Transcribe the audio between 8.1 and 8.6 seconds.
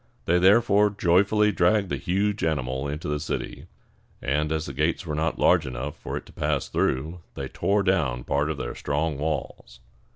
part of